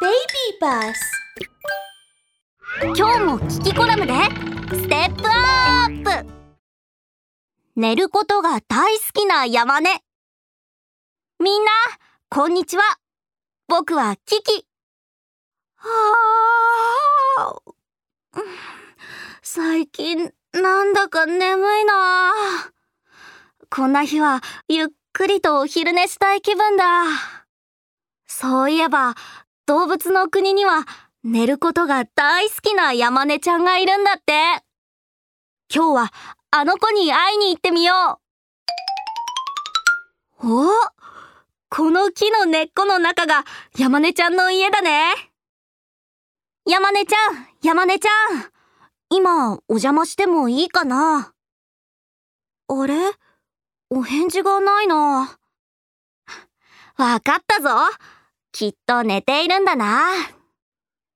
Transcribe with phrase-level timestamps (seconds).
[0.00, 0.14] Baby
[0.60, 0.94] Bus
[2.96, 4.12] 今日も聞きコラムで。
[4.70, 6.26] ステップアップ。
[7.74, 9.90] 寝ることが大好きな山根。
[11.40, 11.72] みんな
[12.30, 12.82] こんにちは。
[13.66, 14.66] 僕はキキ。
[15.76, 15.88] は
[17.38, 17.60] あ
[19.42, 22.32] 最近なんだか眠いな。
[23.68, 27.02] こんな日はゆっくりとお昼寝したい気分だ。
[28.28, 29.16] そういえば
[29.68, 30.86] 動物の国には
[31.22, 34.64] 寝ることが大好きな山根ちゃんがいるんだって。
[35.70, 36.12] 今日は
[36.50, 38.18] あの子に会いに行ってみよ
[40.42, 40.62] う。
[40.64, 40.70] お
[41.68, 43.44] この木の根っこの中が
[43.76, 45.12] 山根ちゃんの家だね。
[46.64, 48.12] 山根ちゃん山根ちゃん。
[49.10, 51.34] 今お邪魔してもいいかな？
[52.68, 52.94] あれ？
[53.90, 55.38] お返事がないな。
[56.96, 57.68] わかったぞ。
[58.52, 60.10] きっと寝ているんだな。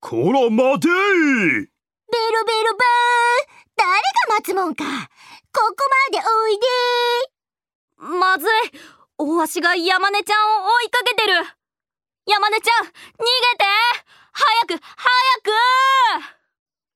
[0.00, 3.56] こら待てベルベルバー。
[3.76, 4.84] 誰が待つもんか。
[4.84, 5.74] ここ
[6.12, 6.66] までおいで。
[8.18, 8.48] まずい。
[9.18, 11.32] 大足が山根ちゃんを追いかけてる。
[12.26, 12.96] 山根ちゃん逃げて。
[14.32, 15.06] 早く早
[15.42, 15.50] く！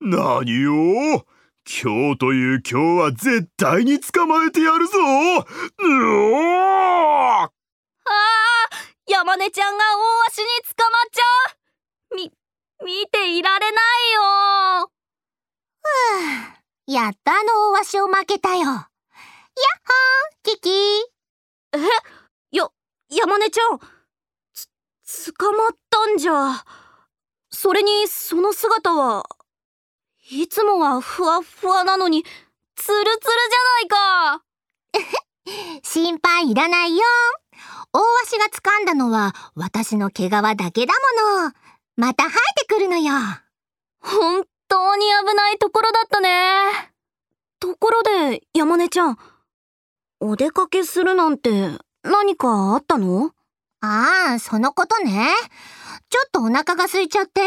[0.01, 1.25] 何よ
[1.65, 4.97] 今日という今日は絶対に捕まえてやるぞ。
[4.97, 7.43] うおー。
[7.43, 7.49] あ。
[8.37, 8.40] ー
[9.21, 11.21] 山根ちゃんが大足に捕まっちゃ
[12.09, 12.31] うみ、
[12.83, 14.11] 見ていられない
[14.87, 14.91] よ
[16.87, 18.63] やっとあの大足を負けたよ。
[18.63, 20.69] やっほー、キキ。
[21.73, 21.77] え？
[22.49, 22.67] や、
[23.11, 23.79] 山根ちゃん、
[25.03, 26.65] つ、捕まったんじゃ。
[27.51, 29.23] それに、その姿は、
[30.31, 32.23] いつもはふわふわなのに、
[32.75, 34.43] ツルツルじゃないか。
[35.85, 37.03] 心配いらないよ。
[37.93, 40.93] 大足が掴んだのは私の毛皮だけだ
[41.35, 41.53] もの。
[41.97, 43.13] また生えてくるのよ。
[43.99, 46.91] 本当に危ないところだったね。
[47.59, 49.17] ところで、山根ちゃん、
[50.19, 51.69] お出かけするなんて
[52.03, 53.31] 何かあったの？
[53.81, 55.27] ああ、そのことね。
[56.09, 57.41] ちょっとお腹が空いちゃって、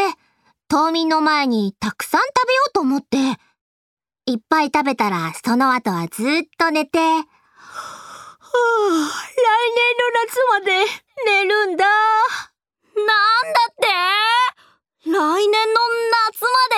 [0.67, 3.17] 冬眠の前にたくさん食べようと思って、
[4.27, 7.23] いっぱい食べたらその後はずっと寝て、は
[7.57, 7.94] あ、
[8.55, 8.61] 来
[9.75, 10.85] 年の夏まで
[11.25, 11.85] 寝るんだ。
[11.85, 13.87] なんだって？
[15.05, 15.81] 来年の
[16.29, 16.75] 夏まで？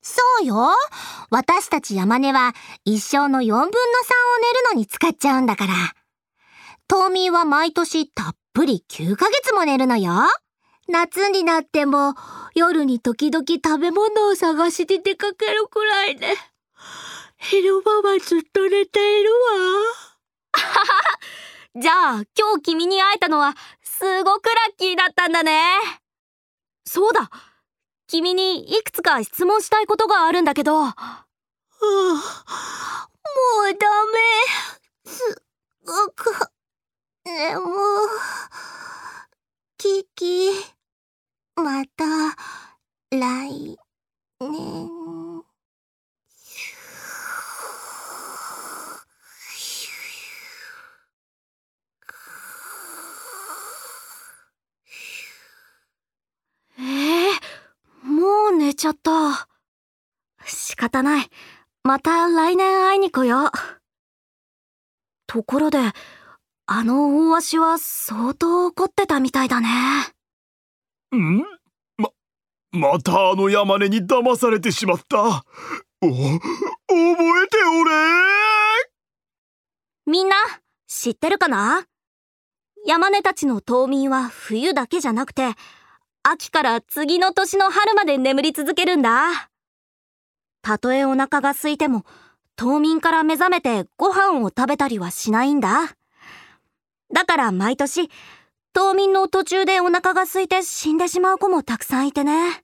[0.00, 0.74] そうよ。
[1.30, 2.52] 私たち山根は
[2.84, 3.74] 一生の4分の3を寝る
[4.74, 5.74] のに使っちゃうんだから。
[6.88, 10.12] 冬眠は毎年たっぷり9ヶ月も寝るのよ。
[10.88, 12.14] 夏になっても
[12.54, 16.34] 夜に時々食べ物を探しに出かけるくらいで、
[17.38, 19.00] 昼間はずっと寝て。
[21.82, 25.60] じゃあ今日君に会えたのはすごくラッキーだったんだね。
[26.84, 27.28] そうだ
[28.06, 30.84] 君にいくつか質問したいことがあるんだけど。
[30.84, 31.26] はあ、
[33.24, 33.30] も
[33.68, 34.20] うダメ。
[35.10, 35.34] すっ
[35.84, 36.32] ごく、
[37.24, 37.60] 眠。
[39.76, 40.52] キキ、
[41.56, 42.04] また、
[43.10, 43.76] 来
[44.38, 45.02] 年。
[56.78, 59.48] ええー、もう寝ちゃった。
[60.44, 61.30] 仕方ない。
[61.84, 63.50] また来年会いに来よう。
[65.28, 65.78] ところで、
[66.66, 69.68] あの大足は相当怒ってたみたいだね。
[71.14, 71.44] ん？
[71.96, 72.08] ま、
[72.72, 75.18] またあの山根に騙されてしまった。
[75.20, 75.44] お、覚
[76.04, 76.38] え
[77.46, 77.92] ておれ
[80.06, 80.34] みんな、
[80.88, 81.84] 知ってるかな？
[82.84, 85.54] 山根たちの冬眠は冬だけじゃなくて、
[86.24, 89.50] 秋から次の年の春まで眠り続けるんだ。
[90.62, 92.04] たとえお腹が空いても、
[92.54, 95.96] 冬眠から目覚めてご飯を食べたりはしないんだ。
[97.12, 98.08] だから毎年、
[98.72, 102.62] 冬眠の途中でお腹が空いて死んでしまう子もたくさんいてね。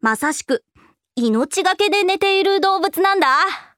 [0.00, 0.64] まさしく、
[1.16, 3.71] 命がけで寝ている動物なんだ。